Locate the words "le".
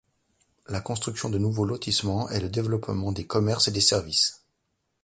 2.39-2.49